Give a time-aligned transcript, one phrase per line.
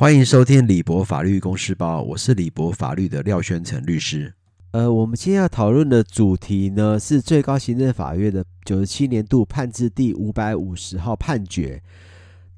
[0.00, 4.32] 欢迎收听李博法律公司包，我是李博法律的廖宣成律师。
[4.70, 11.82] 呃，我们今天要讨论的主题呢，是最高行政法院的九十七年度判字第五百五十号判决。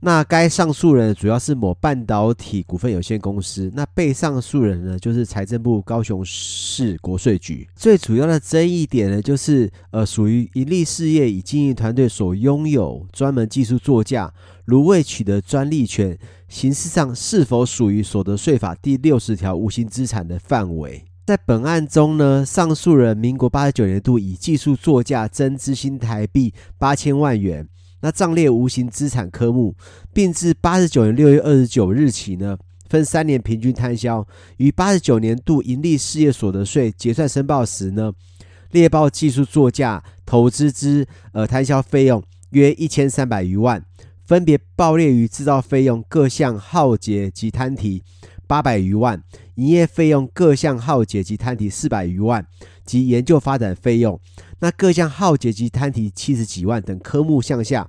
[0.03, 7.69] 那该上诉人主要是某半导体股份有限公司，那被上诉人呢，就是财政部高雄市国税局。
[7.77, 14.33] 最主要的争议点呢，就是呃，属于盈利事业以经营团队所拥有专门技术作价，
[14.65, 21.05] 如未取得专利权，形式上是否属于所得税法第六十条无形资产的范围？
[21.27, 27.69] 在本案中呢，上诉人民国八十九年度以技术作价增资新台币八千万元。
[28.01, 29.75] 那账列无形资产科目，
[30.13, 32.57] 并自八十九年六月二十九日起呢，
[32.89, 38.13] 分三年平均摊销，于八十九年度盈利事业所得税结算申报时呢，
[38.71, 43.85] 列报技术作价投资之呃摊销费用约一千三百余万，
[44.25, 48.03] 分别报列于制造费用各项耗竭及摊提
[48.47, 49.23] 八百余万，
[49.61, 52.47] 营业费用各项耗竭及摊提四百余万
[52.87, 54.19] 及研究发展费用。
[54.61, 57.87] 那各项耗竭及摊提七十几万等科目项下，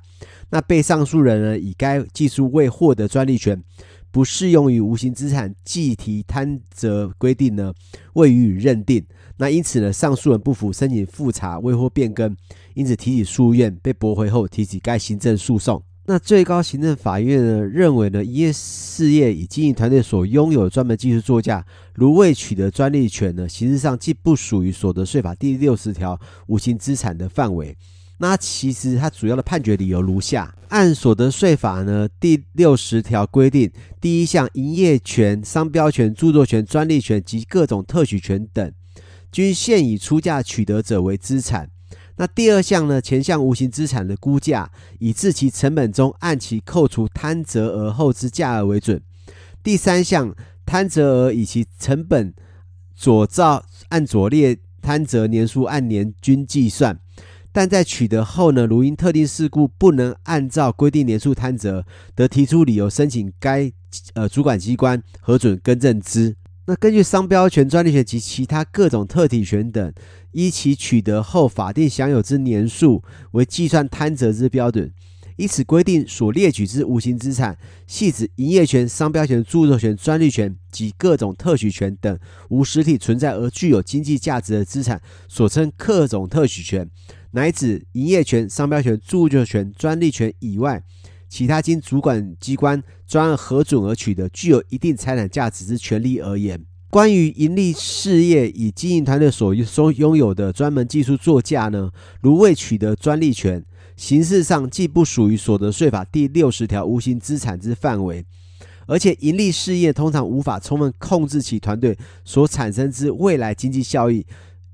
[0.50, 3.64] 那被上诉人呢以该技术未获得专利权，
[4.12, 7.74] 不适用于无形资产计提摊责规定呢，
[8.16, 9.06] 未予以认定。
[9.38, 12.36] 那因此呢，上诉人不服申请复查未获变更，
[12.74, 15.82] 因此提起诉愿被驳回后，提起该行政诉讼。
[16.06, 27.78] 那最高行政法院呢认为呢，营业事业以经营团队所拥有专门技术作价，如未取得专利权呢，形式上既不属于所得税法第六十条无形资产的范围。
[28.18, 38.72] 那其实它主要的判决理由如下：按所得税法呢第六十条规定，第一项营业权、商标权、著作权、专利权及各种特许权等，
[39.32, 41.70] 均现以出价取得者为资产。
[42.22, 43.02] 那第二项呢？
[43.02, 44.70] 前项无形资产的估价，
[45.00, 49.02] 以自其成本中按其扣除摊折额后之价额为准。
[49.64, 52.32] 第三项摊折额以其成本
[52.94, 57.00] 左照按左列摊折年数按年均计算，
[57.52, 61.84] 但在取得后呢，如因特定事故不能按照规定年数摊折，
[62.14, 63.72] 得提出理由申请该
[64.14, 66.36] 呃主管机关核准更正之。
[66.68, 69.94] 那根据商标权、专利权及其他各种特体权等，
[70.32, 74.92] 依其取得后法定享有之年数为计算摊折之标准。
[75.38, 77.58] 以此规定所列举之无形资产，
[77.88, 82.20] 系指营业权、商标权、著作权、专利权及各种特许权等
[82.50, 86.88] 无实体存在而具有经济价值的资产，所称各种特许权，
[87.32, 90.84] 乃指营业权、商标权、著作权、专利权以外。
[91.32, 101.90] 其他经主管机关专案核准而取得具有一定财产价值之权利而言，关于盈利事业以经营团队所所拥有的专门技术作价呢，
[102.20, 103.66] 如未取得专利权，
[103.96, 108.26] 形式上既不属于所得税法第六十条无形资产之范围，
[108.86, 114.26] 而且盈利事业通常无法充分控制其团队所产生之未来经济效益，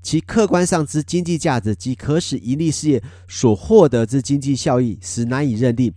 [0.02, 5.94] 其客观上之经济价值及可使盈利事业所获得之经济效益，实难以认定。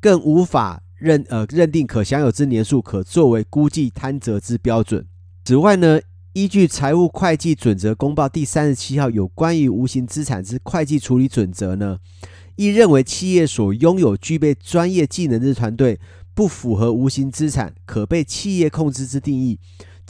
[0.00, 5.06] 更无法认呃认定可享有之年数，可作为估计摊折之标准。
[5.44, 6.00] 此外呢，
[6.32, 11.98] 依据财务会计准则公报第三十七号有关于无形资产之会计处理准则呢，
[12.56, 15.98] 亦认为企业所拥有具备专业技能之团队，
[16.34, 19.58] 不符合无形资产可被企业控制之定义。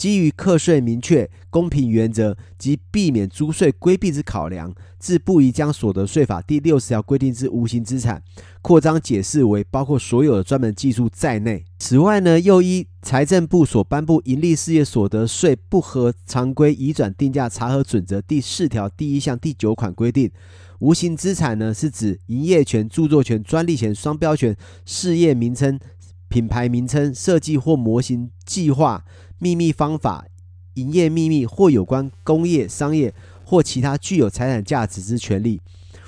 [0.01, 8.23] 基于课税明确、公平原则及避免租税规避之考量，自不宜将所得税法第六十条规定之无形资产
[8.63, 11.67] 扩张解释为包括所有的专门技术在内。
[11.79, 20.31] 此外呢，又依财政部所颁布盈利事业所得税不合常规移转定价查核准则第四条第一项第九款规定，
[20.79, 24.57] 无形资产呢是指营业权、著作权、专利权、商标权、
[24.87, 25.79] 事业名称、
[26.31, 29.05] 品牌名称、设计或模型、计划。
[29.41, 30.27] 秘密方法、
[30.75, 33.13] 营业秘密或有关工业、商业
[33.45, 35.61] 或其他具有财产价值之权利，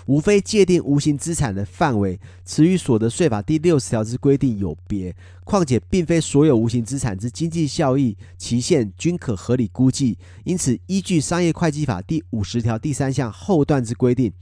[0.06, 5.16] 无非界定无形资产的范围，此与所得税法第六十条之规定有别。
[5.44, 14.32] 况且，并非所有无形资产之经济效益期限均可合理估计，因此，依据商业会计法第五十条第三项后段之规定，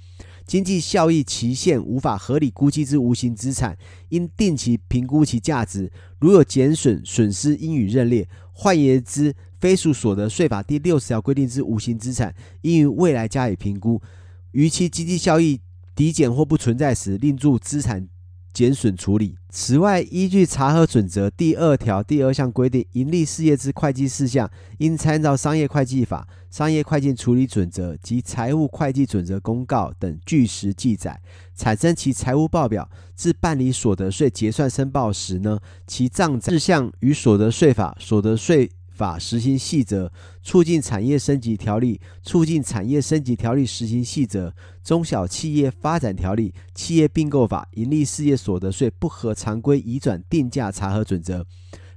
[0.50, 8.28] 经济效益期限无法合理估计之无形资产，应定期评估其价值，如有减损损失，应予认列。
[8.52, 14.02] 换言之，非属所得税法第六十条规定之无形资产，应于未来加以评估，
[14.50, 15.60] 于其经济效益
[15.94, 18.08] 抵减或不存在时，另注资产
[18.52, 19.36] 减损处理。
[19.48, 24.48] 此外，依据查核准则第二条第二项规定，盈利事业之会计事项，
[24.78, 31.20] 应参照商业会计法、商业会计处理准则及财务会计准则公告等据实记载，
[31.56, 38.70] 产生其财务报表至办理所得税结算申报时呢，其账事项与所得税法、所得税。
[39.00, 40.12] 法实行细则、
[40.42, 44.54] 促进产业升级条例、促进产业升级条例实行细则、
[44.84, 51.46] 中小企业发展条例、企业并购法、盈利事业所得税不合常规移转定价查核准则，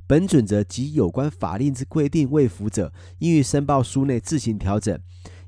[0.08, 4.98] 本准则及有关法令之规定未符者，应于申报书内自行调整；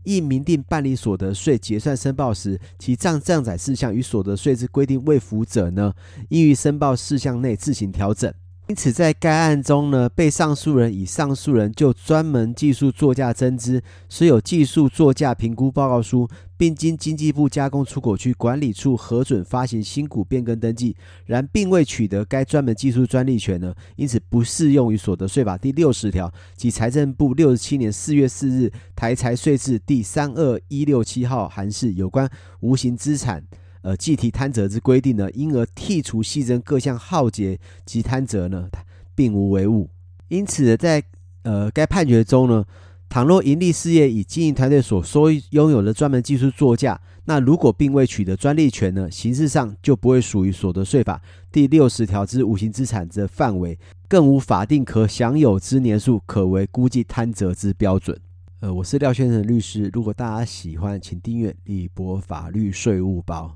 [0.04, 5.94] 应明定办理所得税结算申报时，其账账载事项与所得税之规定未符者呢，
[6.28, 8.34] 应于申报事项内自行调整。
[8.68, 13.80] 因此，在该案中呢，被上诉人以上诉人就专门技术作价增资，
[14.10, 16.28] 持有技术作价评估报告书，
[16.58, 20.96] 并经经济部加工出口区管理处核准发行新股变更登记，
[21.28, 32.28] 然并未取得该专门技术专利权呢，因此不适用于所得税法第六十条及财政部六十七年四月四日台财税制第三二一六七号函释有关
[32.62, 33.44] 无形资产。
[33.86, 38.68] 呃，计提摊折之规定呢，因而剔除细增各项耗竭及摊折呢，
[39.14, 39.88] 并无为误。
[40.28, 41.04] 因此，在
[41.44, 42.66] 呃该判决中呢，
[43.08, 51.22] 倘若盈利事业以经营团队所收拥有的专门技术作价，那如果并未取得专利权呢，形式上就不会属于所得税法
[51.52, 53.78] 第六十条之无形资产之范围，
[54.08, 58.20] 更无法定可享有之年数可为估计摊折之标准。
[58.62, 63.56] 呃，我是廖先生律师，如果大家喜欢，请订阅李博法律税务包。